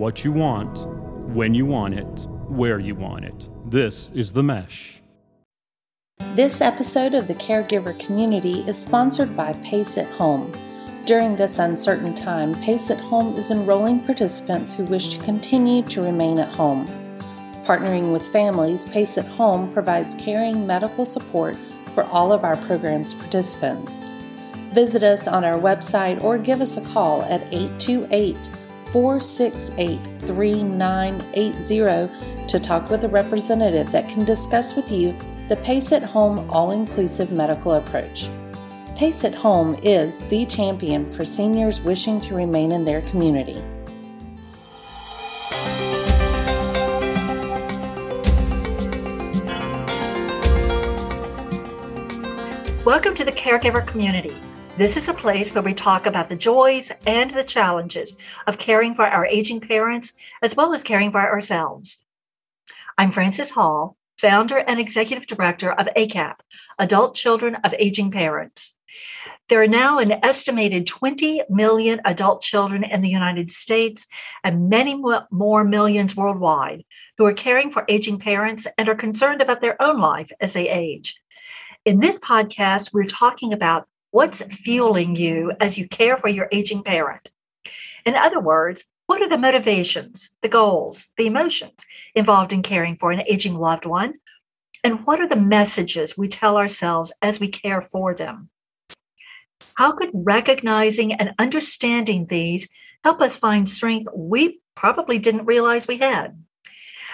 [0.00, 0.86] what you want,
[1.34, 3.50] when you want it, where you want it.
[3.70, 5.02] This is The Mesh.
[6.34, 10.50] This episode of the Caregiver Community is sponsored by Pace at Home.
[11.04, 16.00] During this uncertain time, Pace at Home is enrolling participants who wish to continue to
[16.02, 16.86] remain at home.
[17.66, 21.58] Partnering with families, Pace at Home provides caring medical support
[21.94, 24.02] for all of our program's participants.
[24.72, 28.38] Visit us on our website or give us a call at 828
[28.92, 35.16] 468 3980 to talk with a representative that can discuss with you
[35.48, 38.28] the Pace at Home all inclusive medical approach.
[38.96, 43.62] Pace at Home is the champion for seniors wishing to remain in their community.
[52.84, 54.36] Welcome to the Caregiver Community.
[54.76, 58.16] This is a place where we talk about the joys and the challenges
[58.46, 61.98] of caring for our aging parents, as well as caring for ourselves.
[62.96, 66.36] I'm Frances Hall, founder and executive director of ACAP,
[66.78, 68.78] Adult Children of Aging Parents.
[69.48, 74.06] There are now an estimated 20 million adult children in the United States
[74.44, 74.94] and many
[75.30, 76.84] more millions worldwide
[77.18, 80.68] who are caring for aging parents and are concerned about their own life as they
[80.68, 81.20] age.
[81.84, 86.82] In this podcast, we're talking about what's fueling you as you care for your aging
[86.82, 87.30] parent.
[88.04, 93.10] In other words, what are the motivations, the goals, the emotions involved in caring for
[93.10, 94.14] an aging loved one?
[94.82, 98.50] And what are the messages we tell ourselves as we care for them?
[99.74, 102.68] How could recognizing and understanding these
[103.04, 106.42] help us find strength we probably didn't realize we had?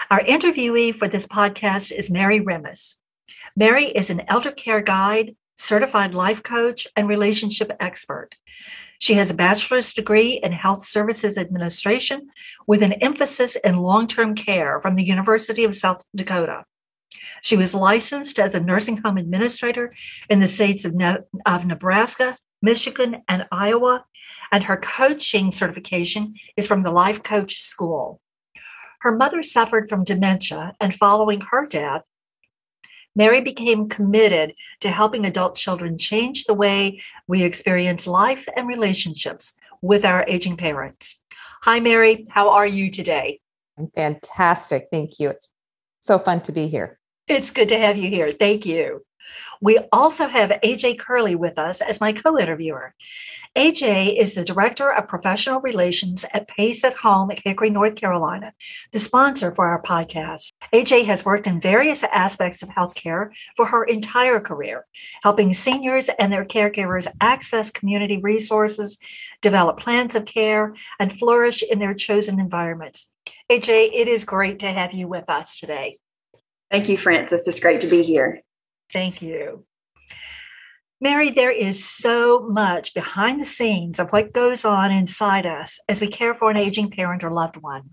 [0.09, 2.95] Our interviewee for this podcast is Mary Remmes.
[3.55, 8.35] Mary is an elder care guide, certified life coach, and relationship expert.
[8.99, 12.29] She has a bachelor's degree in health services administration
[12.65, 16.63] with an emphasis in long term care from the University of South Dakota.
[17.41, 19.93] She was licensed as a nursing home administrator
[20.29, 20.95] in the states of,
[21.45, 24.05] of Nebraska, Michigan, and Iowa,
[24.51, 28.19] and her coaching certification is from the Life Coach School.
[29.01, 32.01] Her mother suffered from dementia, and following her death,
[33.17, 39.57] Mary became committed to helping adult children change the way we experience life and relationships
[39.81, 41.23] with our aging parents.
[41.63, 42.27] Hi, Mary.
[42.29, 43.39] How are you today?
[43.75, 44.89] I'm fantastic.
[44.91, 45.29] Thank you.
[45.29, 45.51] It's
[45.99, 46.99] so fun to be here.
[47.27, 48.29] It's good to have you here.
[48.29, 49.03] Thank you.
[49.61, 52.93] We also have AJ Kerley with us as my co interviewer.
[53.55, 58.53] AJ is the Director of Professional Relations at Pace at Home at Hickory, North Carolina,
[58.91, 60.51] the sponsor for our podcast.
[60.73, 64.85] AJ has worked in various aspects of healthcare for her entire career,
[65.23, 68.97] helping seniors and their caregivers access community resources,
[69.41, 73.15] develop plans of care, and flourish in their chosen environments.
[73.51, 75.97] AJ, it is great to have you with us today.
[76.69, 77.47] Thank you, Frances.
[77.47, 78.41] It's great to be here.
[78.93, 79.65] Thank you.
[80.99, 86.01] Mary, there is so much behind the scenes of what goes on inside us as
[86.01, 87.91] we care for an aging parent or loved one.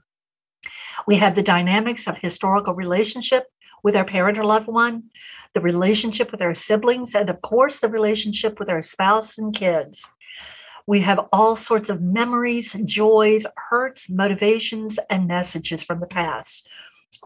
[1.07, 3.45] We have the dynamics of historical relationship
[3.83, 5.05] with our parent or loved one,
[5.53, 10.11] the relationship with our siblings, and of course, the relationship with our spouse and kids.
[10.87, 16.67] We have all sorts of memories, joys, hurts, motivations, and messages from the past.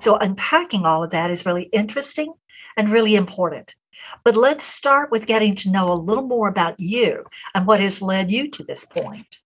[0.01, 2.35] So, unpacking all of that is really interesting
[2.77, 3.75] and really important.
[4.25, 7.25] But let's start with getting to know a little more about you
[7.55, 9.39] and what has led you to this point.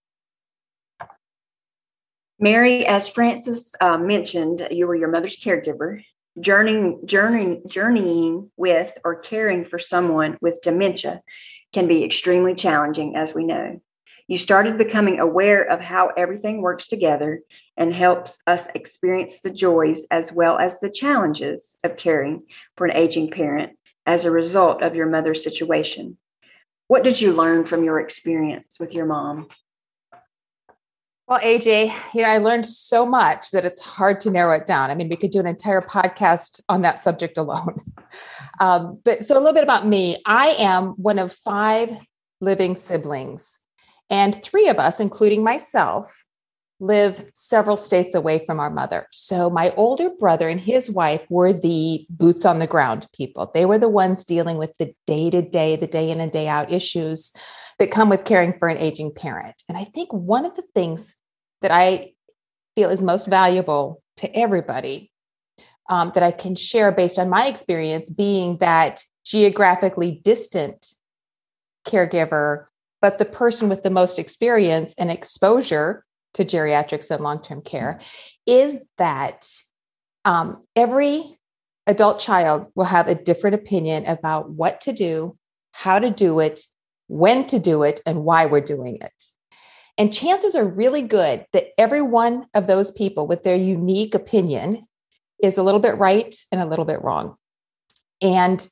[2.39, 6.03] Mary, as Frances uh, mentioned, you were your mother's caregiver.
[6.41, 11.23] Journeying, journeying, journeying with or caring for someone with dementia
[11.73, 13.81] can be extremely challenging, as we know.
[14.33, 17.43] You started becoming aware of how everything works together
[17.77, 22.45] and helps us experience the joys as well as the challenges of caring
[22.79, 23.73] for an aging parent
[24.07, 26.17] as a result of your mother's situation.
[26.89, 29.49] What did you learn from your experience with your mom?
[31.29, 34.91] Well, AJ, you know, I learned so much that it's hard to narrow it down.
[34.91, 37.83] I mean, we could do an entire podcast on that subject alone.
[38.61, 40.19] Um, but so a little bit about me.
[40.27, 41.91] I am one of five
[42.43, 43.59] living siblings,
[44.13, 46.25] and three of us, including myself,
[46.79, 49.07] live several states away from our mother.
[49.11, 53.51] So my older brother and his wife were the boots on the ground people.
[53.55, 56.47] They were the ones dealing with the day to day, the day in and day
[56.47, 57.33] out issues
[57.79, 59.63] that come with caring for an aging parent.
[59.69, 61.15] And I think one of the things
[61.63, 62.13] that I
[62.75, 65.11] feel is most valuable to everybody
[65.89, 70.95] um, that I can share based on my experience being that geographically distant
[71.87, 72.67] caregiver,
[73.03, 76.05] but the person with the most experience and exposure
[76.35, 78.01] to geriatrics and long term care
[78.47, 79.47] is that
[80.25, 81.37] um, every
[81.87, 85.37] adult child will have a different opinion about what to do,
[85.73, 86.63] how to do it,
[87.09, 89.13] when to do it, and why we're doing it.
[89.99, 94.87] And chances are really good that every one of those people with their unique opinion
[95.43, 97.37] is a little bit right and a little bit wrong.
[98.23, 98.67] And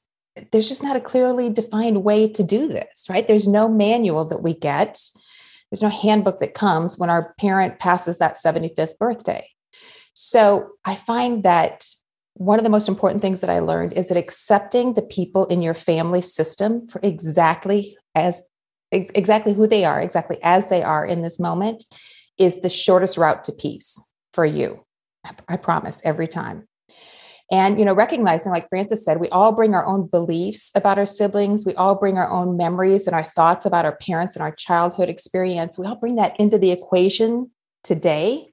[0.52, 3.26] there's just not a clearly defined way to do this, right?
[3.26, 5.00] There's no manual that we get.
[5.70, 9.48] There's no handbook that comes when our parent passes that 75th birthday.
[10.14, 11.86] So I find that
[12.34, 15.62] one of the most important things that I learned is that accepting the people in
[15.62, 18.42] your family system for exactly as
[18.92, 21.84] exactly who they are, exactly as they are in this moment
[22.38, 24.84] is the shortest route to peace for you.
[25.48, 26.66] I promise every time.
[27.52, 31.06] And you know, recognizing like Frances said, we all bring our own beliefs about our
[31.06, 34.54] siblings, we all bring our own memories and our thoughts about our parents and our
[34.54, 35.78] childhood experience.
[35.78, 37.50] We all bring that into the equation
[37.82, 38.50] today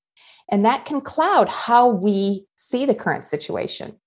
[0.50, 3.98] and that can cloud how we see the current situation.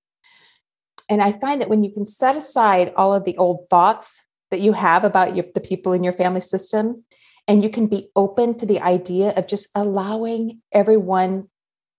[1.08, 4.18] And I find that when you can set aside all of the old thoughts
[4.50, 7.04] that you have about your, the people in your family system,
[7.46, 11.48] and you can be open to the idea of just allowing everyone,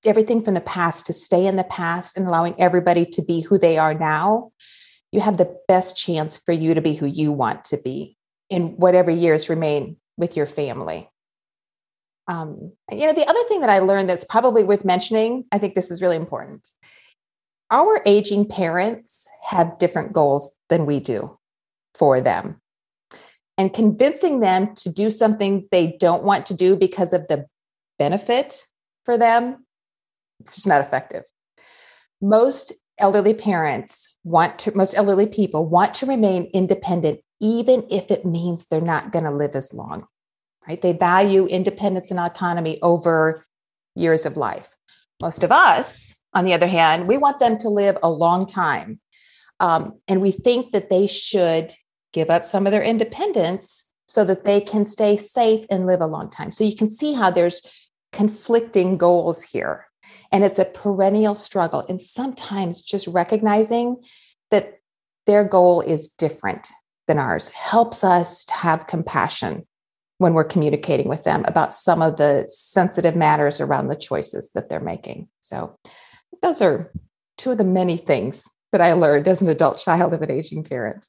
[0.06, 3.58] everything from the past to stay in the past and allowing everybody to be who
[3.58, 4.52] they are now,
[5.12, 8.18] you have the best chance for you to be who you want to be
[8.50, 11.10] in whatever years remain with your family.
[12.28, 15.76] Um, you know, the other thing that I learned that's probably worth mentioning, I think
[15.76, 16.68] this is really important.
[17.72, 21.38] Our aging parents have different goals than we do
[21.96, 22.62] for them.
[23.58, 27.46] And convincing them to do something they don't want to do because of the
[28.00, 28.64] benefit
[29.06, 29.66] for them,
[30.42, 31.24] it's just not effective.
[32.22, 38.26] Most elderly parents want to, most elderly people want to remain independent, even if it
[38.26, 40.06] means they're not going to live as long
[40.68, 40.82] right?
[40.82, 43.46] They value independence and autonomy over
[43.96, 44.70] years of life.
[45.22, 49.00] Most of us, on the other hand, we want them to live a long time.
[49.60, 51.74] Um, and we think that they should
[52.14, 56.08] give up some of their independence so that they can stay safe and live a
[56.08, 56.52] long time.
[56.52, 57.62] So you can see how there's
[58.12, 59.88] conflicting goals here.
[60.32, 61.84] And it's a perennial struggle.
[61.90, 63.98] And sometimes just recognizing
[64.50, 64.80] that
[65.26, 66.70] their goal is different
[67.08, 69.68] than ours helps us to have compassion
[70.18, 74.70] when we're communicating with them about some of the sensitive matters around the choices that
[74.70, 75.28] they're making.
[75.40, 75.78] So,
[76.42, 76.92] those are
[77.38, 80.64] two of the many things that I learned as an adult child of an aging
[80.64, 81.08] parent.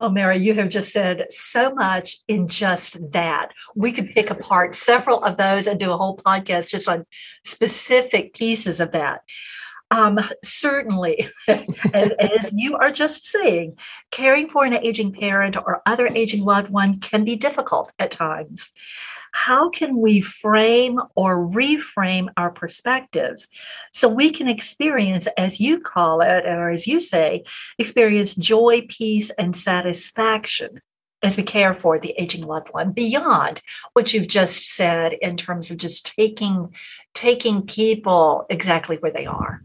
[0.00, 3.52] Oh, Mary, you have just said so much in just that.
[3.74, 7.04] We could pick apart several of those and do a whole podcast just on
[7.44, 9.22] specific pieces of that.
[9.90, 13.78] Um, certainly, as, as, you are just saying,
[14.10, 18.70] caring for an aging parent or other aging loved one can be difficult at times.
[19.32, 23.48] How can we frame or reframe our perspectives
[23.92, 27.44] so we can experience, as you call it, or as you say,
[27.78, 30.80] experience joy, peace, and satisfaction
[31.22, 33.60] as we care for the aging loved one beyond
[33.92, 36.74] what you've just said in terms of just taking
[37.14, 39.62] taking people exactly where they are.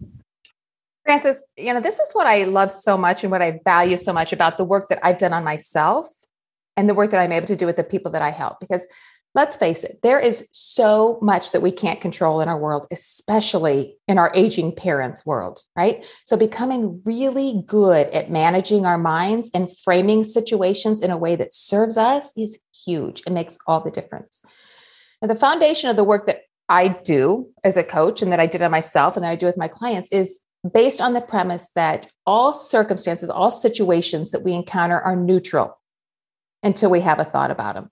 [1.06, 4.14] Frances you know this is what i love so much and what i value so
[4.14, 6.08] much about the work that i've done on myself
[6.78, 8.88] and the work that i'm able to do with the people that i help because
[9.36, 13.98] let's face it there is so much that we can't control in our world especially
[14.08, 16.06] in our aging parents world right?
[16.26, 21.54] So becoming really good at managing our minds and framing situations in a way that
[21.54, 23.22] serves us is huge.
[23.26, 24.44] It makes all the difference.
[25.22, 28.48] And the foundation of the work that I do as a coach and that I
[28.48, 30.40] did on myself and that I do with my clients is
[30.74, 35.80] based on the premise that all circumstances, all situations that we encounter are neutral
[36.62, 37.90] until we have a thought about them.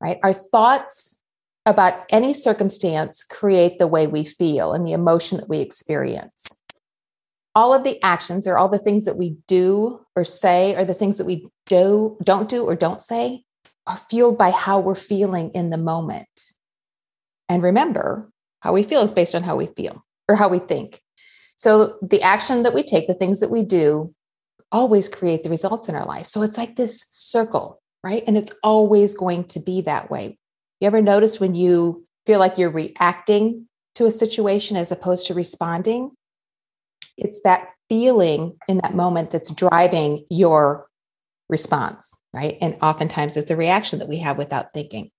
[0.00, 0.18] Right?
[0.22, 1.22] Our thoughts
[1.66, 6.46] about any circumstance create the way we feel and the emotion that we experience.
[7.54, 10.94] All of the actions or all the things that we do or say or the
[10.94, 13.44] things that we do don't do or don't say
[13.86, 16.52] are fueled by how we're feeling in the moment.
[17.48, 18.30] And remember,
[18.60, 21.02] how we feel is based on how we feel or how we think.
[21.56, 24.14] So the action that we take, the things that we do,
[24.72, 26.26] always create the results in our life.
[26.26, 28.24] So it's like this circle, right?
[28.26, 30.38] And it's always going to be that way.
[30.80, 33.66] You ever notice when you feel like you're reacting
[33.96, 36.12] to a situation as opposed to responding?
[37.16, 40.86] It's that feeling in that moment that's driving your
[41.48, 42.56] response, right?
[42.60, 45.10] And oftentimes it's a reaction that we have without thinking.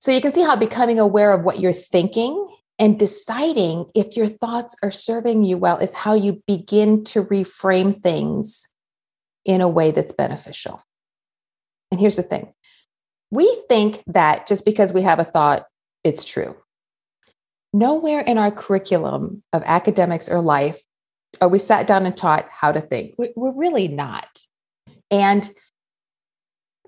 [0.00, 2.46] So you can see how becoming aware of what you're thinking
[2.78, 7.96] and deciding if your thoughts are serving you well is how you begin to reframe
[7.96, 8.68] things
[9.44, 10.82] in a way that's beneficial.
[11.96, 12.52] And here's the thing
[13.30, 15.64] we think that just because we have a thought,
[16.04, 16.54] it's true.
[17.72, 20.78] Nowhere in our curriculum of academics or life
[21.40, 23.14] are we sat down and taught how to think.
[23.16, 24.28] We're really not.
[25.10, 25.50] And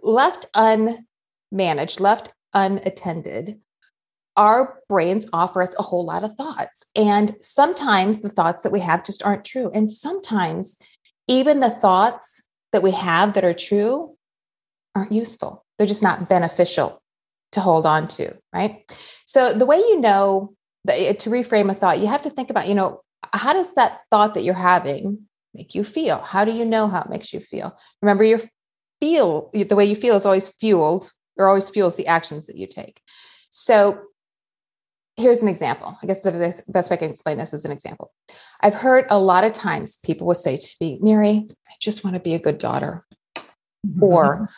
[0.02, 3.58] left unmanaged, left unattended,
[4.36, 6.84] our brains offer us a whole lot of thoughts.
[6.94, 9.70] And sometimes the thoughts that we have just aren't true.
[9.72, 10.78] And sometimes
[11.28, 12.42] even the thoughts
[12.74, 14.17] that we have that are true
[14.98, 15.64] aren't useful.
[15.78, 17.02] They're just not beneficial
[17.52, 18.84] to hold on to, right?
[19.26, 22.68] So the way you know that to reframe a thought, you have to think about,
[22.68, 23.00] you know,
[23.32, 26.18] how does that thought that you're having make you feel?
[26.18, 27.76] How do you know how it makes you feel?
[28.02, 28.40] Remember, your
[29.00, 32.66] feel, the way you feel is always fueled or always fuels the actions that you
[32.66, 33.00] take.
[33.50, 34.00] So
[35.16, 35.96] here's an example.
[36.02, 38.12] I guess the best way I can explain this is an example.
[38.60, 42.14] I've heard a lot of times people will say to me, Mary, I just want
[42.14, 43.04] to be a good daughter.
[43.86, 44.02] Mm-hmm.
[44.02, 44.50] Or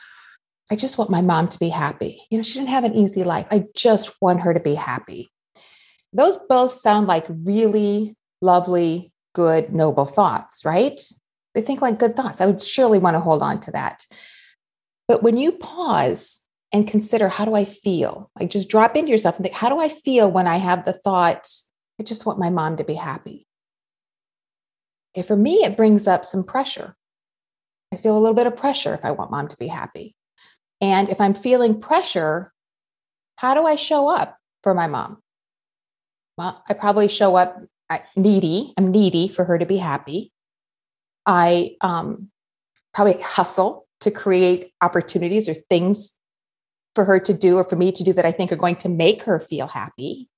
[0.71, 2.23] I just want my mom to be happy.
[2.31, 3.47] You know, she didn't have an easy life.
[3.51, 5.31] I just want her to be happy.
[6.13, 11.01] Those both sound like really lovely, good, noble thoughts, right?
[11.55, 12.41] They think like good thoughts.
[12.41, 14.07] I would surely want to hold on to that.
[15.09, 16.41] But when you pause
[16.73, 18.31] and consider, how do I feel?
[18.39, 20.93] Like just drop into yourself and think, how do I feel when I have the
[20.93, 21.49] thought,
[21.99, 23.47] I just want my mom to be happy?
[25.17, 26.95] Okay, for me, it brings up some pressure.
[27.93, 30.15] I feel a little bit of pressure if I want mom to be happy.
[30.81, 32.53] And if I'm feeling pressure,
[33.37, 35.23] how do I show up for my mom?
[36.37, 37.61] Well, I probably show up
[38.17, 38.73] needy.
[38.77, 40.33] I'm needy for her to be happy.
[41.27, 42.31] I um,
[42.95, 46.13] probably hustle to create opportunities or things
[46.95, 48.89] for her to do or for me to do that I think are going to
[48.89, 50.29] make her feel happy.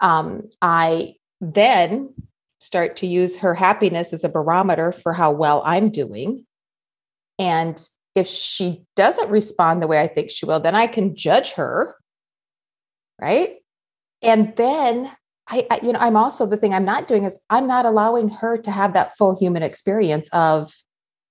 [0.00, 2.14] Um, I then
[2.60, 6.46] start to use her happiness as a barometer for how well I'm doing.
[7.38, 7.78] And
[8.16, 11.94] if she doesn't respond the way I think she will, then I can judge her.
[13.20, 13.56] Right.
[14.22, 15.12] And then
[15.48, 18.28] I, I, you know, I'm also the thing I'm not doing is I'm not allowing
[18.28, 20.72] her to have that full human experience of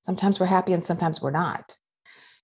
[0.03, 1.75] sometimes we're happy and sometimes we're not.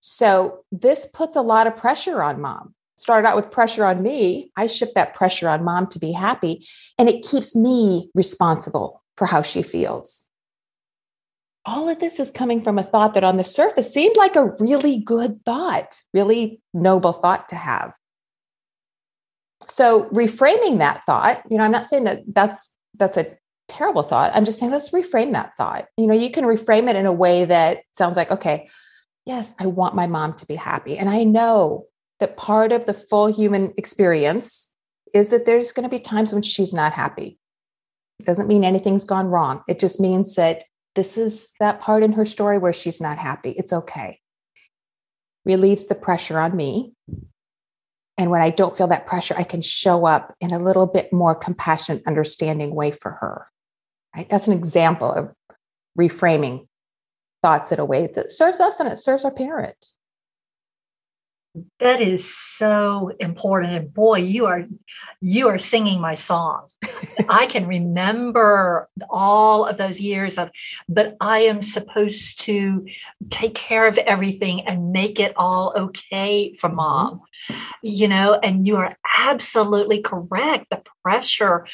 [0.02, 2.74] So this puts a lot of pressure on mom.
[2.98, 4.52] Started out with pressure on me.
[4.58, 6.68] I shift that pressure on mom to be happy,
[7.00, 10.31] and it keeps me responsible for how she feels.
[11.66, 14.52] All of this is coming from a thought that on the surface seemed like a
[14.60, 17.94] really good thought, really noble thought to have.
[19.68, 23.38] So reframing that thought you know i'm not saying that that's that's a
[23.68, 24.32] terrible thought.
[24.36, 25.88] I'm just saying let's reframe that thought.
[25.98, 28.70] You know you can reframe it in a way that sounds like okay
[29.26, 30.98] yes i want my mom to be happy.
[30.98, 31.86] And i know
[32.20, 34.72] that part of the full human experience
[35.14, 37.38] is that there's going to be times when she's not happy.
[38.20, 39.64] It doesn't mean anything's gone wrong.
[39.68, 40.64] It just means that
[40.96, 44.20] this is that part in her story where she's not happy it's okay
[45.46, 46.94] relieves the pressure on me
[48.22, 51.12] and when I don't feel that pressure, I can show up in a little bit
[51.12, 53.48] more compassionate, understanding way for her.
[54.16, 54.30] Right?
[54.30, 55.34] That's an example of
[56.00, 56.68] reframing
[57.42, 59.88] thoughts in a way that serves us and it serves our parent.
[61.80, 63.74] That is so important.
[63.74, 64.66] And boy, you are
[65.20, 66.68] you are singing my song.
[67.30, 70.50] I can remember all of those years of,
[70.88, 72.88] but I am supposed to
[73.30, 76.78] take care of everything and make it all okay for mm-hmm.
[76.78, 77.22] mom.
[77.82, 80.68] You know, and you are absolutely correct.
[80.70, 81.66] The pressure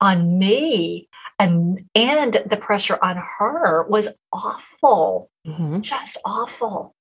[0.00, 1.08] on me
[1.38, 5.30] and and the pressure on her was awful.
[5.46, 5.80] Mm-hmm.
[5.80, 6.94] Just awful.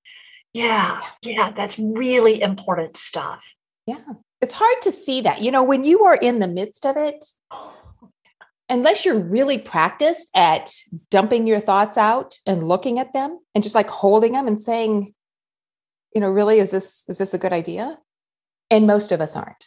[0.53, 3.53] Yeah, yeah, that's really important stuff.
[3.85, 3.99] Yeah.
[4.41, 5.41] It's hard to see that.
[5.41, 7.25] You know, when you are in the midst of it,
[8.69, 10.73] unless you're really practiced at
[11.09, 15.13] dumping your thoughts out and looking at them and just like holding them and saying,
[16.13, 17.97] you know, really, is this is this a good idea?
[18.69, 19.65] And most of us aren't.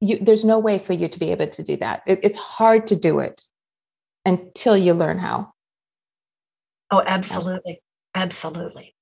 [0.00, 2.02] You, there's no way for you to be able to do that.
[2.06, 3.42] It, it's hard to do it
[4.24, 5.52] until you learn how.
[6.90, 7.80] Oh, absolutely.
[8.14, 8.94] Absolutely.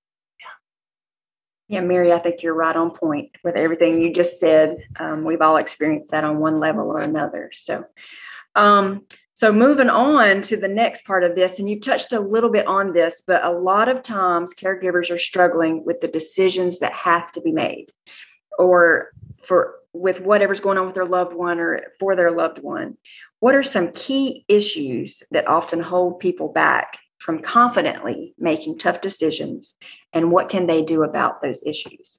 [1.69, 4.87] Yeah, Mary, I think you're right on point with everything you just said.
[5.01, 7.51] Um, we've all experienced that on one level or another.
[7.57, 7.85] So,
[8.55, 9.03] um,
[9.35, 12.67] so moving on to the next part of this, and you touched a little bit
[12.67, 17.33] on this, but a lot of times caregivers are struggling with the decisions that have
[17.33, 17.93] to be made,
[18.59, 19.11] or
[19.47, 22.97] for with whatever's going on with their loved one or for their loved one.
[23.41, 29.75] What are some key issues that often hold people back from confidently making tough decisions
[30.13, 32.19] and what can they do about those issues?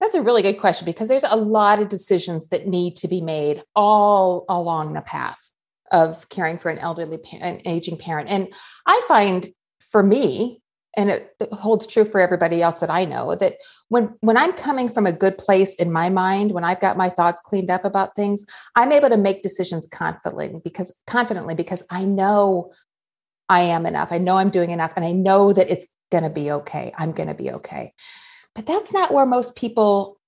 [0.00, 3.20] That's a really good question because there's a lot of decisions that need to be
[3.20, 5.52] made all along the path
[5.92, 8.28] of caring for an elderly an aging parent.
[8.28, 8.48] And
[8.86, 9.52] i find
[9.90, 10.62] for me
[10.96, 13.56] and it, holds true for everybody else that I know that
[13.88, 17.08] when when I'm coming from a good place in my mind, when I've got my
[17.08, 22.04] thoughts cleaned up about things, I'm able to make decisions confidently because confidently because I
[22.04, 22.72] know
[23.52, 24.12] I am enough.
[24.12, 26.92] I know I'm doing enough and I know that it's going to be okay.
[26.96, 27.92] I'm going to be okay.
[28.54, 30.18] But that's not where most people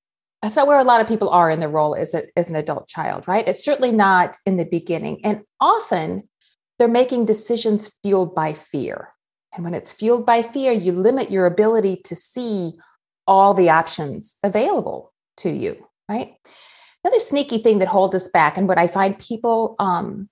[0.42, 2.56] that's not where a lot of people are in the role as, a, as an
[2.56, 3.48] adult child, right?
[3.48, 5.24] It's certainly not in the beginning.
[5.24, 6.28] And often
[6.78, 9.14] they're making decisions fueled by fear
[9.54, 12.72] and when it's fueled by fear, you limit your ability to see
[13.26, 16.34] all the options available to you, right?
[17.04, 20.28] Another sneaky thing that holds us back, and what I find people um,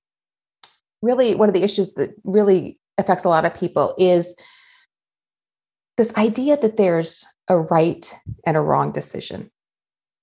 [1.02, 4.35] really, one of the issues that really affects a lot of people is
[5.97, 8.14] this idea that there's a right
[8.47, 9.50] and a wrong decision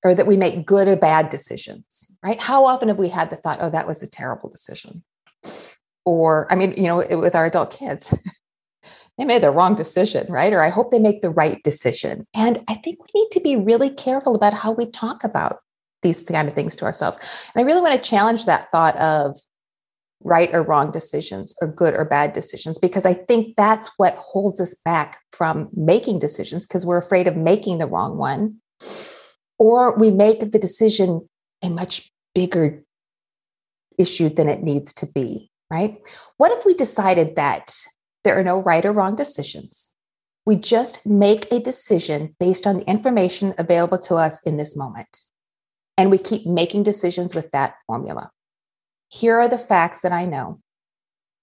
[0.03, 2.41] or that we make good or bad decisions, right?
[2.41, 5.03] How often have we had the thought, oh, that was a terrible decision?
[6.05, 8.13] Or, I mean, you know, with our adult kids,
[9.17, 10.53] they made the wrong decision, right?
[10.53, 12.25] Or I hope they make the right decision.
[12.33, 15.59] And I think we need to be really careful about how we talk about
[16.01, 17.19] these kind of things to ourselves.
[17.53, 19.37] And I really want to challenge that thought of
[20.21, 24.59] right or wrong decisions or good or bad decisions because I think that's what holds
[24.59, 28.55] us back from making decisions because we're afraid of making the wrong one.
[29.57, 31.27] Or we make the decision
[31.61, 32.83] a much bigger
[33.97, 35.97] issue than it needs to be, right?
[36.37, 37.73] What if we decided that
[38.23, 39.93] there are no right or wrong decisions.
[40.45, 45.25] We just make a decision based on the information available to us in this moment.
[45.97, 48.31] And we keep making decisions with that formula.
[49.09, 50.61] Here are the facts that I know.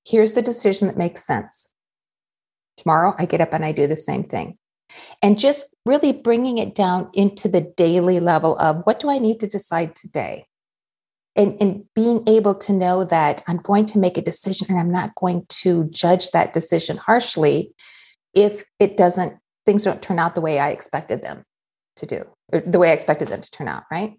[0.06, 1.74] Here's the decision that makes sense.
[2.76, 4.58] Tomorrow, I get up and I do the same thing.
[5.22, 9.40] And just really bringing it down into the daily level of what do I need
[9.40, 10.46] to decide today?
[11.36, 14.90] and, and being able to know that I'm going to make a decision and I'm
[14.90, 17.74] not going to judge that decision harshly
[18.34, 21.44] if it doesn't, things don't turn out the way I expected them
[21.96, 24.18] to do, or the way I expected them to turn out, right?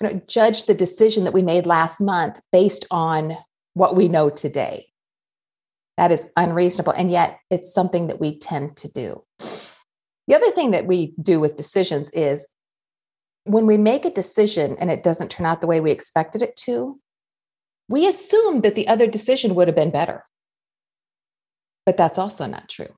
[0.00, 3.36] We don't judge the decision that we made last month based on
[3.74, 4.86] what we know today.
[5.96, 6.92] That is unreasonable.
[6.92, 9.24] And yet it's something that we tend to do.
[10.26, 12.46] The other thing that we do with decisions is
[13.44, 16.54] when we make a decision and it doesn't turn out the way we expected it
[16.56, 17.00] to,
[17.88, 20.24] we assume that the other decision would have been better.
[21.86, 22.94] But that's also not true,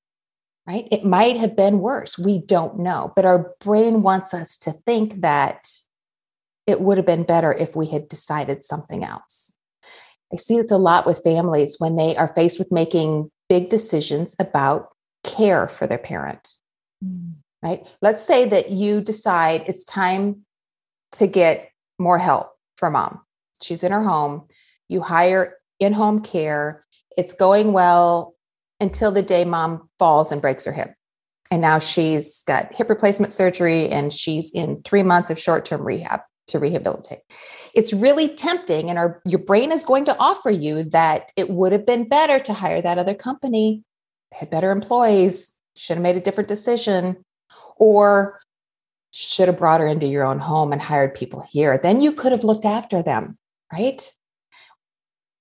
[0.70, 0.88] right?
[0.90, 2.18] It might have been worse.
[2.18, 3.12] We don't know.
[3.16, 5.68] But our brain wants us to think that
[6.66, 9.52] it would have been better if we had decided something else.
[10.33, 14.37] I see this a lot with families when they are faced with making big decisions
[14.38, 14.90] about
[15.24, 16.54] care for their parent.
[17.04, 17.87] Mm right?
[18.00, 20.44] Let's say that you decide it's time
[21.12, 23.20] to get more help for mom.
[23.62, 24.46] She's in her home.
[24.88, 26.83] You hire in home care.
[27.16, 28.35] It's going well
[28.80, 30.94] until the day mom falls and breaks her hip.
[31.50, 35.82] And now she's got hip replacement surgery and she's in three months of short term
[35.82, 37.20] rehab to rehabilitate.
[37.74, 41.72] It's really tempting, and our, your brain is going to offer you that it would
[41.72, 43.84] have been better to hire that other company,
[44.32, 47.24] had better employees, should have made a different decision
[47.76, 48.40] or
[49.12, 51.78] should have brought her into your own home and hired people here.
[51.78, 53.38] Then you could have looked after them,
[53.72, 54.10] right?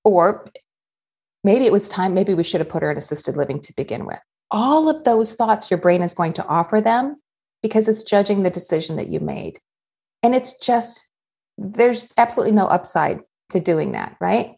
[0.04, 0.50] Or
[1.50, 4.06] maybe it was time, maybe we should have put her in assisted living to begin
[4.06, 4.20] with.
[4.52, 7.20] All of those thoughts your brain is going to offer them
[7.64, 9.58] because it's judging the decision that you made.
[10.22, 11.10] And it's just,
[11.58, 14.58] there's absolutely no upside to doing that, right?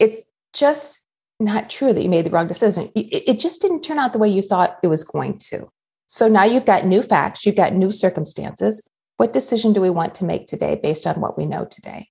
[0.00, 1.06] It's just
[1.38, 2.90] not true that you made the wrong decision.
[2.96, 5.68] It just didn't turn out the way you thought it was going to.
[6.06, 8.84] So now you've got new facts, you've got new circumstances.
[9.18, 12.08] What decision do we want to make today based on what we know today?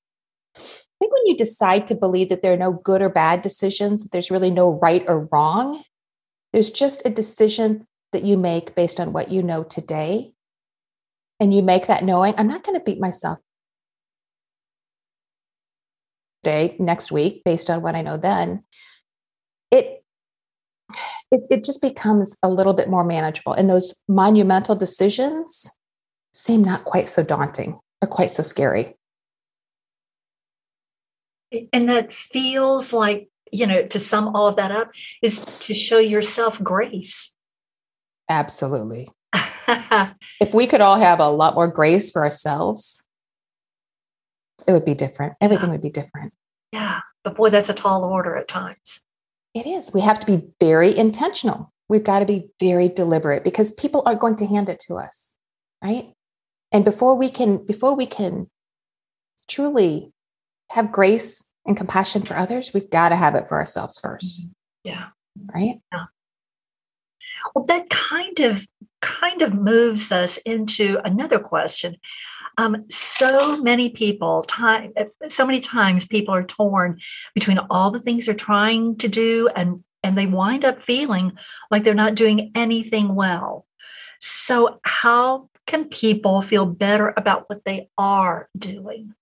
[0.99, 4.03] I think when you decide to believe that there are no good or bad decisions,
[4.03, 5.81] that there's really no right or wrong,
[6.51, 10.33] there's just a decision that you make based on what you know today.
[11.39, 13.37] And you make that knowing, I'm not going to beat myself
[16.43, 18.63] today, next week, based on what I know then.
[19.71, 20.03] It
[21.31, 23.53] it, it just becomes a little bit more manageable.
[23.53, 25.69] And those monumental decisions
[26.33, 28.95] seem not quite so daunting or quite so scary.
[31.73, 35.97] And that feels like, you know, to sum all of that up is to show
[35.97, 37.33] yourself grace.
[38.29, 39.09] Absolutely.
[40.39, 43.07] if we could all have a lot more grace for ourselves,
[44.67, 45.33] it would be different.
[45.41, 46.33] Everything would be different.
[46.71, 46.99] Yeah.
[47.23, 49.01] But boy, that's a tall order at times.
[49.53, 49.91] It is.
[49.93, 51.73] We have to be very intentional.
[51.87, 55.35] We've got to be very deliberate because people are going to hand it to us,
[55.83, 56.13] right?
[56.71, 58.47] And before we can before we can
[59.47, 60.13] truly
[60.69, 64.47] have grace and compassion for others, we've got to have it for ourselves 1st mm-hmm.
[64.83, 65.07] Yeah.
[65.53, 65.75] Right?
[65.91, 66.05] Yeah.
[67.53, 68.65] Well, that kind of
[69.01, 71.95] kind of moves us into another question.
[72.57, 74.93] Um, so many people, time,
[75.27, 76.99] so many times, people are torn
[77.33, 81.37] between all the things they're trying to do, and and they wind up feeling
[81.71, 83.65] like they're not doing anything well.
[84.19, 89.13] So, how can people feel better about what they are doing?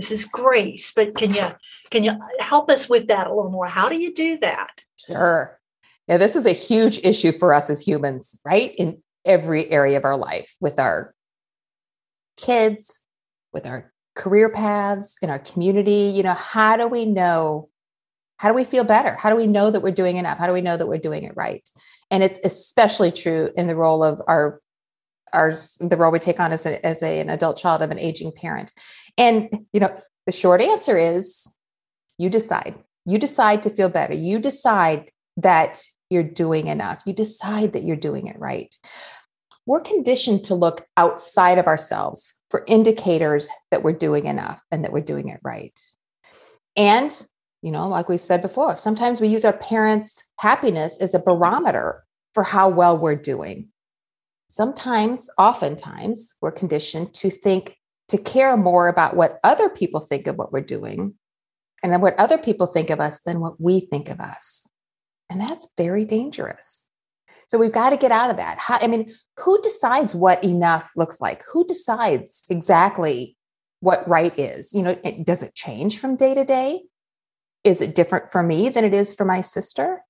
[0.00, 1.46] This is grace, but can you
[1.90, 3.66] can you help us with that a little more?
[3.66, 4.80] How do you do that?
[4.96, 5.60] Sure.
[6.08, 8.74] Yeah, this is a huge issue for us as humans, right?
[8.78, 11.14] In every area of our life, with our
[12.38, 13.04] kids,
[13.52, 16.10] with our career paths, in our community.
[16.14, 17.68] You know, how do we know?
[18.38, 19.16] How do we feel better?
[19.16, 20.38] How do we know that we're doing enough?
[20.38, 21.68] How do we know that we're doing it right?
[22.10, 24.62] And it's especially true in the role of our
[25.32, 27.98] our the role we take on as, a, as a, an adult child of an
[27.98, 28.72] aging parent.
[29.18, 29.94] And you know,
[30.26, 31.52] the short answer is
[32.18, 32.74] you decide.
[33.06, 34.14] You decide to feel better.
[34.14, 37.02] You decide that you're doing enough.
[37.06, 38.74] You decide that you're doing it right.
[39.66, 44.92] We're conditioned to look outside of ourselves for indicators that we're doing enough and that
[44.92, 45.78] we're doing it right.
[46.76, 47.10] And,
[47.62, 52.04] you know, like we said before, sometimes we use our parents' happiness as a barometer
[52.34, 53.69] for how well we're doing.
[54.50, 57.76] Sometimes, oftentimes, we're conditioned to think,
[58.08, 61.14] to care more about what other people think of what we're doing
[61.84, 64.68] and what other people think of us than what we think of us.
[65.30, 66.90] And that's very dangerous.
[67.46, 68.58] So we've got to get out of that.
[68.58, 71.44] How, I mean, who decides what enough looks like?
[71.52, 73.36] Who decides exactly
[73.78, 74.74] what right is?
[74.74, 76.82] You know, it, does it change from day to day?
[77.62, 80.02] Is it different for me than it is for my sister?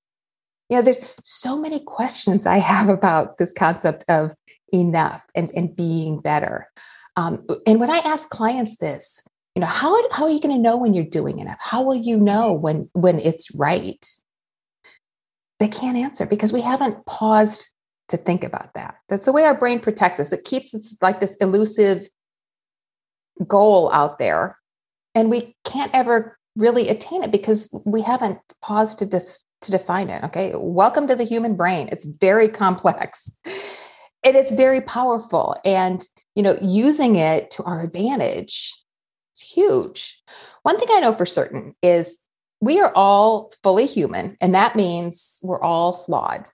[0.70, 4.34] You know, there's so many questions I have about this concept of
[4.72, 6.68] enough and, and being better.
[7.16, 9.20] Um, and when I ask clients this,
[9.54, 11.58] you know, how, how are you going to know when you're doing enough?
[11.60, 14.06] How will you know when when it's right?
[15.60, 17.68] they can't answer because we haven't paused
[18.08, 18.96] to think about that.
[19.08, 20.32] That's the way our brain protects us.
[20.32, 22.08] It keeps us like this elusive
[23.46, 24.58] goal out there,
[25.14, 30.10] and we can't ever really attain it because we haven't paused to dis- to define
[30.10, 30.24] it.
[30.24, 31.88] Okay, welcome to the human brain.
[31.92, 33.32] It's very complex,
[34.24, 36.02] and it's very powerful, and
[36.34, 38.74] you know, using it to our advantage
[39.36, 40.22] is huge.
[40.62, 42.18] One thing I know for certain is
[42.60, 46.48] we are all fully human, and that means we're all flawed.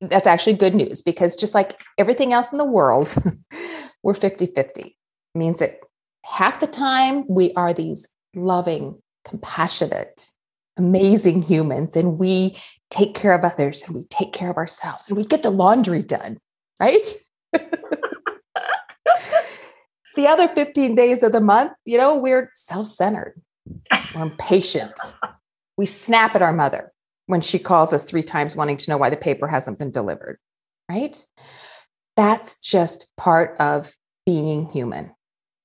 [0.00, 3.14] That's actually good news because just like everything else in the world,
[4.02, 4.82] we're 50 50.
[4.82, 4.94] It
[5.38, 5.78] means that
[6.24, 10.30] half the time we are these loving, compassionate,
[10.76, 12.56] amazing humans, and we
[12.90, 16.02] take care of others and we take care of ourselves and we get the laundry
[16.02, 16.38] done,
[16.80, 17.02] right?
[17.52, 17.68] the
[20.26, 23.34] other 15 days of the month, you know, we're self centered
[24.14, 24.98] we're impatient.
[25.76, 26.92] we snap at our mother
[27.26, 30.38] when she calls us three times wanting to know why the paper hasn't been delivered,
[30.88, 31.24] right?
[32.16, 33.92] That's just part of
[34.26, 35.14] being human.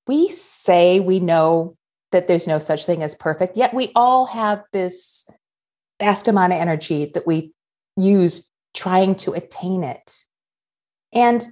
[0.07, 1.75] We say we know
[2.11, 5.25] that there's no such thing as perfect, yet we all have this
[5.99, 7.53] vast amount of energy that we
[7.97, 10.23] use trying to attain it.
[11.13, 11.45] And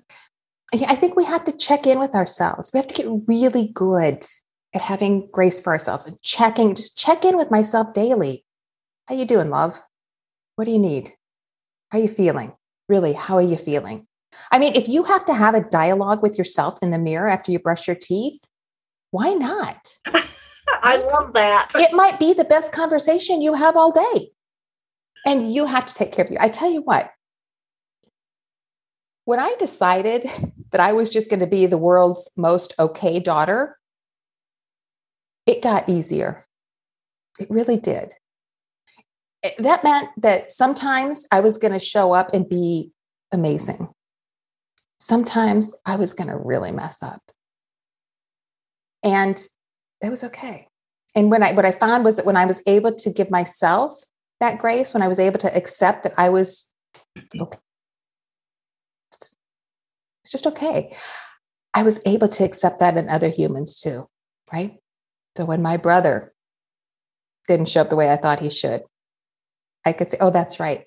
[0.74, 2.72] I think we have to check in with ourselves.
[2.74, 4.24] We have to get really good
[4.74, 8.46] at having grace for ourselves and checking, just check in with myself daily.
[9.08, 9.80] How you doing, love?
[10.56, 11.12] What do you need?
[11.90, 12.54] How are you feeling?
[12.90, 14.08] Really, how are you feeling?
[14.52, 17.52] I mean, if you have to have a dialogue with yourself in the mirror after
[17.52, 18.42] you brush your teeth,
[19.12, 19.98] why not?
[20.70, 21.70] I love that.
[21.76, 24.32] It might be the best conversation you have all day.
[25.26, 26.38] And you have to take care of you.
[26.40, 27.12] I tell you what,
[29.26, 30.30] when I decided
[30.72, 33.78] that I was just going to be the world's most okay daughter,
[35.46, 36.44] it got easier.
[37.40, 38.14] It really did.
[39.44, 42.92] It, that meant that sometimes I was going to show up and be
[43.32, 43.90] amazing.
[45.00, 47.22] Sometimes I was going to really mess up.
[49.04, 49.40] And
[50.02, 50.68] that was okay.
[51.16, 53.98] And when I what I found was that when I was able to give myself
[54.40, 56.72] that grace, when I was able to accept that I was
[57.40, 57.58] okay,
[60.24, 60.96] it's just okay.
[61.74, 64.08] I was able to accept that in other humans too,
[64.52, 64.78] right?
[65.38, 66.34] So when my brother
[67.48, 68.82] didn't show up the way I thought he should,
[69.86, 70.86] I could say, oh, that's right.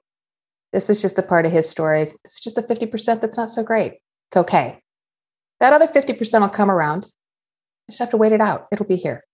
[0.72, 2.12] This is just the part of his story.
[2.24, 3.94] It's just a 50% that's not so great.
[4.28, 4.80] It's okay.
[5.60, 7.06] That other 50% will come around.
[7.90, 8.66] Just have to wait it out.
[8.72, 9.24] It'll be here.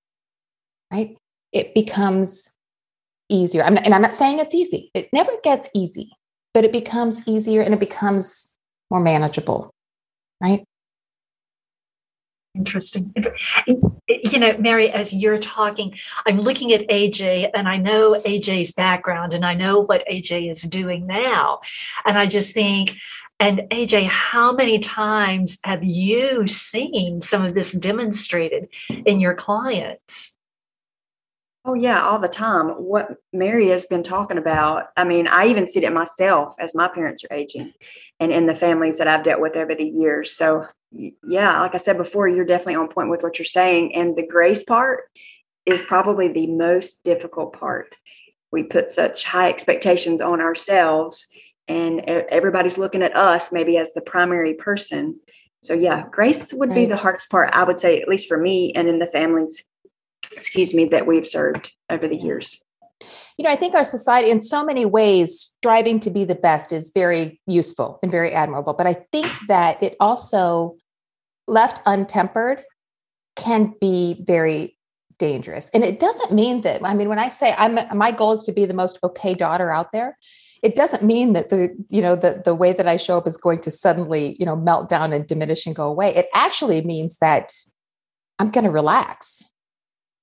[0.92, 1.16] Right?
[1.52, 2.48] It becomes
[3.28, 3.62] easier.
[3.62, 4.90] I'm not, and I'm not saying it's easy.
[4.94, 6.10] It never gets easy,
[6.54, 8.56] but it becomes easier and it becomes
[8.90, 9.70] more manageable.
[10.40, 10.64] Right?
[12.54, 13.12] Interesting.
[13.66, 15.94] you know, Mary, as you're talking,
[16.26, 20.62] I'm looking at AJ and I know AJ's background and I know what AJ is
[20.62, 21.60] doing now.
[22.06, 22.96] And I just think,
[23.38, 28.68] and AJ, how many times have you seen some of this demonstrated
[29.04, 30.36] in your clients?
[31.64, 32.68] Oh, yeah, all the time.
[32.68, 36.88] What Mary has been talking about, I mean, I even see it myself as my
[36.88, 37.72] parents are aging
[38.20, 40.32] and in the families that I've dealt with over the years.
[40.36, 43.94] So, yeah, like I said before, you're definitely on point with what you're saying.
[43.96, 45.10] And the grace part
[45.66, 47.96] is probably the most difficult part.
[48.52, 51.26] We put such high expectations on ourselves
[51.68, 55.20] and everybody's looking at us maybe as the primary person.
[55.62, 56.74] So yeah, grace would right.
[56.76, 59.62] be the hardest part, I would say, at least for me and in the families,
[60.32, 62.62] excuse me, that we've served over the years.
[63.36, 66.72] You know, I think our society, in so many ways, striving to be the best
[66.72, 68.72] is very useful and very admirable.
[68.72, 70.76] But I think that it also,
[71.46, 72.62] left untempered,
[73.36, 74.78] can be very
[75.18, 75.68] dangerous.
[75.70, 78.52] And it doesn't mean that, I mean, when I say I'm, my goal is to
[78.52, 80.16] be the most okay daughter out there,
[80.66, 83.36] it doesn't mean that the you know the the way that i show up is
[83.36, 87.18] going to suddenly you know melt down and diminish and go away it actually means
[87.18, 87.52] that
[88.40, 89.44] i'm going to relax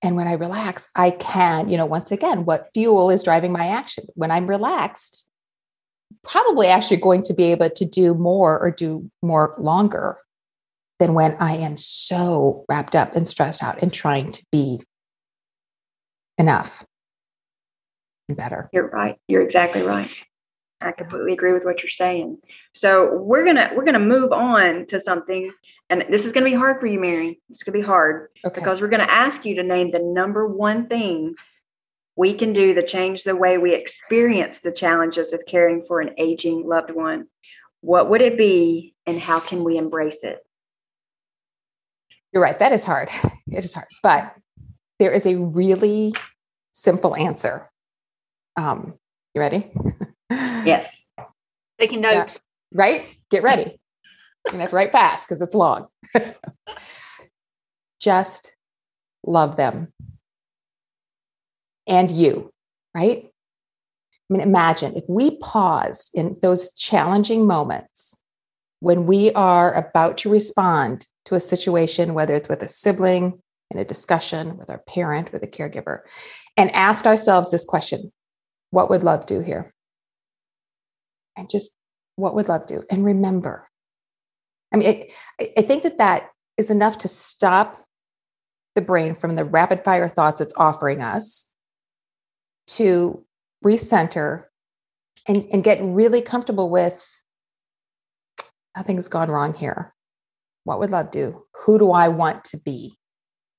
[0.01, 3.67] and when i relax i can you know once again what fuel is driving my
[3.67, 5.31] action when i'm relaxed
[6.23, 10.17] probably actually going to be able to do more or do more longer
[10.99, 14.81] than when i am so wrapped up and stressed out and trying to be
[16.37, 16.85] enough
[18.27, 18.69] and better.
[18.73, 19.17] You're right.
[19.27, 20.09] You're exactly right.
[20.83, 22.37] I completely agree with what you're saying.
[22.73, 25.51] So we're gonna we're gonna move on to something,
[25.89, 27.41] and this is gonna be hard for you, Mary.
[27.49, 28.59] It's gonna be hard okay.
[28.59, 31.35] because we're gonna ask you to name the number one thing
[32.15, 36.11] we can do to change the way we experience the challenges of caring for an
[36.17, 37.27] aging loved one.
[37.81, 40.39] What would it be, and how can we embrace it?
[42.31, 42.57] You're right.
[42.59, 43.09] That is hard.
[43.51, 44.33] It is hard, but
[44.97, 46.11] there is a really
[46.71, 47.69] simple answer
[48.55, 48.97] um,
[49.33, 49.71] you ready?
[50.65, 50.95] yes.
[51.79, 52.41] Taking notes.
[52.71, 52.81] Yeah.
[52.81, 53.15] Right?
[53.29, 53.79] Get ready.
[54.51, 55.87] and have to write fast because it's long.
[57.99, 58.55] Just
[59.25, 59.93] love them.
[61.87, 62.51] And you,
[62.95, 63.25] right?
[63.29, 68.17] I mean, imagine if we paused in those challenging moments
[68.79, 73.41] when we are about to respond to a situation, whether it's with a sibling,
[73.73, 75.99] in a discussion with our parent, with a caregiver,
[76.57, 78.11] and asked ourselves this question
[78.69, 79.71] what would love do here?
[81.37, 81.75] And just
[82.15, 82.83] what would love do?
[82.89, 83.67] And remember.
[84.73, 85.13] I mean, it,
[85.57, 87.83] I think that that is enough to stop
[88.75, 91.51] the brain from the rapid fire thoughts it's offering us
[92.67, 93.23] to
[93.63, 94.45] recenter
[95.27, 97.05] and, and get really comfortable with
[98.75, 99.93] nothing's gone wrong here.
[100.63, 101.43] What would love do?
[101.63, 102.97] Who do I want to be?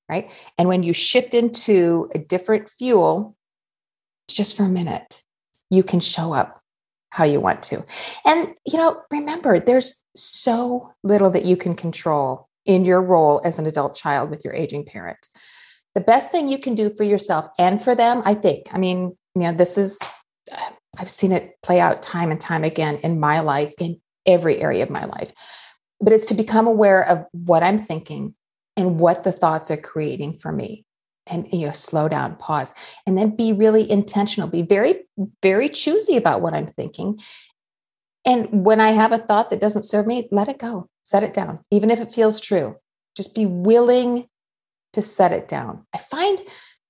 [0.08, 0.30] Right.
[0.58, 3.36] And when you shift into a different fuel,
[4.28, 5.22] just for a minute,
[5.70, 6.60] you can show up
[7.14, 7.84] how you want to.
[8.26, 13.60] And, you know, remember, there's so little that you can control in your role as
[13.60, 15.28] an adult child with your aging parent.
[15.94, 19.16] The best thing you can do for yourself and for them, I think, I mean,
[19.36, 19.96] you know, this is,
[20.50, 24.60] uh, I've seen it play out time and time again in my life, in every
[24.60, 25.32] area of my life.
[26.00, 28.34] But it's to become aware of what I'm thinking
[28.76, 30.84] and what the thoughts are creating for me
[31.26, 32.74] and you know slow down pause
[33.06, 35.04] and then be really intentional be very
[35.42, 37.18] very choosy about what i'm thinking.
[38.26, 41.34] And when i have a thought that doesn't serve me let it go set it
[41.34, 42.76] down even if it feels true.
[43.16, 44.26] Just be willing
[44.92, 45.86] to set it down.
[45.94, 46.40] I find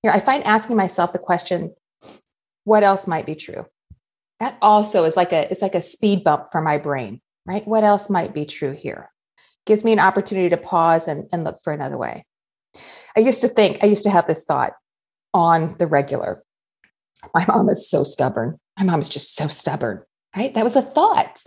[0.01, 1.73] here i find asking myself the question
[2.63, 3.65] what else might be true?
[4.39, 7.67] That also is like a it's like a speed bump for my brain right?
[7.67, 9.11] What else might be true here?
[9.65, 12.25] Gives me an opportunity to pause and, and look for another way
[13.17, 14.73] I used to think, I used to have this thought
[15.33, 16.43] on the regular.
[17.33, 18.59] My mom is so stubborn.
[18.77, 20.03] My mom is just so stubborn,
[20.35, 20.53] right?
[20.53, 21.43] That was a thought.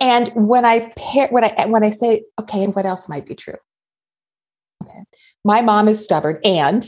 [0.00, 3.34] And when I pair, when I when I say, okay, and what else might be
[3.34, 3.56] true?
[4.82, 5.04] Okay.
[5.44, 6.84] My mom is stubborn, and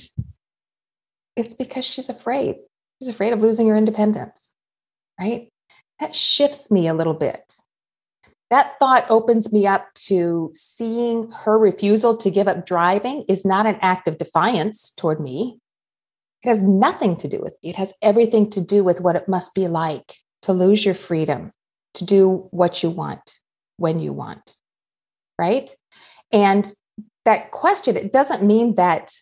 [1.36, 2.56] it's because she's afraid.
[2.98, 4.52] She's afraid of losing her independence,
[5.20, 5.52] right?
[6.00, 7.54] That shifts me a little bit
[8.50, 13.66] that thought opens me up to seeing her refusal to give up driving is not
[13.66, 15.58] an act of defiance toward me.
[16.44, 17.70] It has nothing to do with me.
[17.70, 21.52] It has everything to do with what it must be like to lose your freedom,
[21.94, 23.38] to do what you want
[23.78, 24.56] when you want.
[25.38, 25.74] Right.
[26.32, 26.72] And
[27.24, 29.12] that question, it doesn't mean that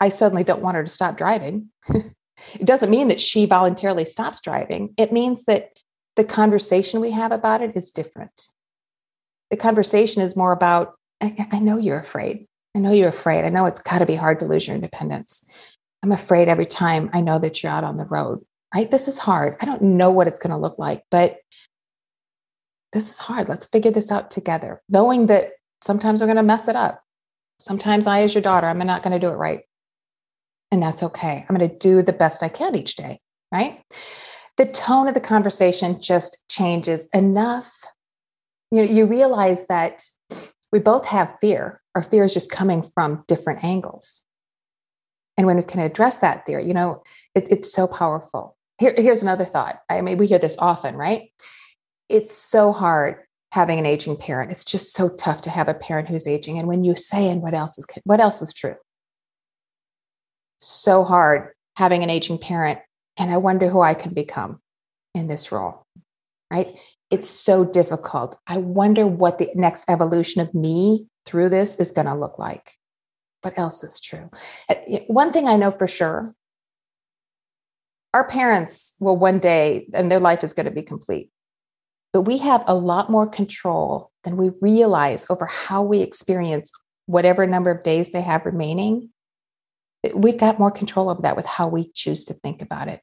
[0.00, 1.68] I suddenly don't want her to stop driving.
[1.88, 4.94] it doesn't mean that she voluntarily stops driving.
[4.96, 5.78] It means that
[6.16, 8.48] the conversation we have about it is different
[9.50, 13.44] the conversation is more about I, I know you're afraid I know you're afraid.
[13.44, 15.48] I know it's got to be hard to lose your independence.
[16.02, 18.90] I'm afraid every time I know that you're out on the road, right?
[18.90, 19.56] This is hard.
[19.60, 21.38] I don't know what it's going to look like, but
[22.92, 23.48] this is hard.
[23.48, 27.02] Let's figure this out together, knowing that sometimes we're going to mess it up.
[27.60, 29.60] Sometimes I, as your daughter, I'm not going to do it right.
[30.70, 31.46] And that's okay.
[31.48, 33.20] I'm going to do the best I can each day,
[33.52, 33.80] right?
[34.56, 37.72] The tone of the conversation just changes enough.
[38.70, 40.02] You know, you realize that
[40.72, 41.80] we both have fear.
[41.94, 44.22] Our fear is just coming from different angles.
[45.36, 47.02] And when we can address that fear, you know,
[47.34, 48.56] it, it's so powerful.
[48.78, 49.80] Here, here's another thought.
[49.88, 51.30] I mean, we hear this often, right?
[52.08, 53.16] It's so hard
[53.52, 54.50] having an aging parent.
[54.50, 56.58] It's just so tough to have a parent who's aging.
[56.58, 58.74] And when you say, and what else is what else is true?
[60.58, 62.80] So hard having an aging parent.
[63.18, 64.60] And I wonder who I can become
[65.14, 65.86] in this role.
[66.50, 66.78] Right?
[67.10, 68.38] It's so difficult.
[68.46, 72.72] I wonder what the next evolution of me through this is going to look like.
[73.42, 74.30] What else is true?
[75.06, 76.32] One thing I know for sure
[78.12, 81.30] our parents will one day, and their life is going to be complete
[82.14, 86.70] but we have a lot more control than we realize over how we experience
[87.06, 89.10] whatever number of days they have remaining.
[90.14, 93.00] We've got more control over that with how we choose to think about it.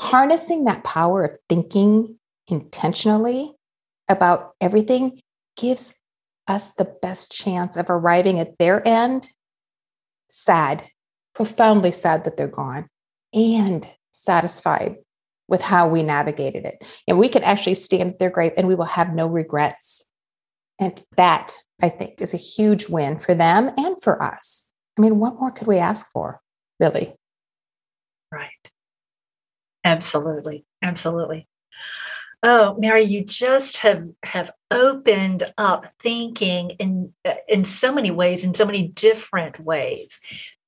[0.00, 2.18] Harnessing that power of thinking
[2.48, 3.52] intentionally
[4.08, 5.20] about everything
[5.56, 5.94] gives
[6.46, 9.28] us the best chance of arriving at their end
[10.28, 10.82] sad,
[11.34, 12.88] profoundly sad that they're gone,
[13.32, 14.96] and satisfied
[15.48, 17.02] with how we navigated it.
[17.06, 20.10] And we can actually stand at their grave and we will have no regrets.
[20.78, 24.72] And that, I think, is a huge win for them and for us.
[24.98, 26.40] I mean, what more could we ask for,
[26.78, 27.14] really?
[28.30, 28.50] Right.
[29.84, 30.64] Absolutely.
[30.82, 31.48] Absolutely.
[32.42, 37.14] Oh, Mary, you just have have opened up thinking in
[37.48, 40.20] in so many ways, in so many different ways.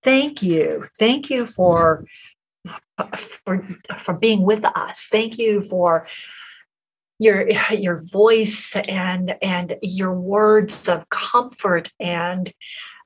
[0.02, 0.88] Thank you.
[0.98, 2.06] Thank you for
[3.16, 3.66] for
[3.98, 5.08] for being with us.
[5.10, 6.06] Thank you for
[7.18, 12.52] your your voice and and your words of comfort and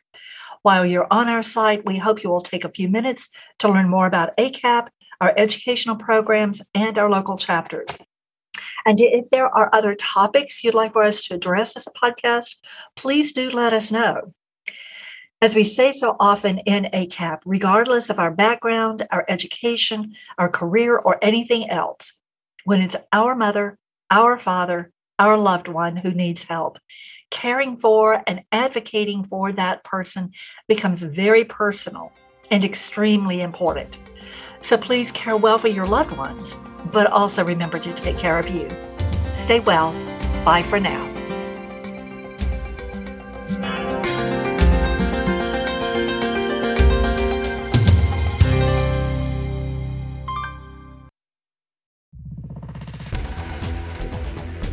[0.62, 3.28] While you're on our site, we hope you will take a few minutes
[3.60, 4.88] to learn more about ACAP,
[5.20, 7.96] our educational programs, and our local chapters.
[8.88, 12.56] And if there are other topics you'd like for us to address as a podcast,
[12.96, 14.32] please do let us know.
[15.42, 20.96] As we say so often in ACAP, regardless of our background, our education, our career,
[20.96, 22.22] or anything else,
[22.64, 23.76] when it's our mother,
[24.10, 26.78] our father, our loved one who needs help,
[27.30, 30.30] caring for and advocating for that person
[30.66, 32.10] becomes very personal
[32.50, 33.98] and extremely important.
[34.60, 36.58] So please care well for your loved ones,
[36.92, 38.68] but also remember to take care of you.
[39.32, 39.92] Stay well.
[40.44, 41.06] Bye for now.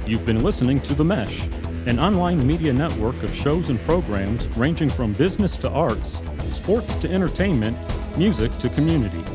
[0.07, 1.47] You've been listening to The Mesh,
[1.87, 7.11] an online media network of shows and programs ranging from business to arts, sports to
[7.11, 7.75] entertainment,
[8.15, 9.34] music to community.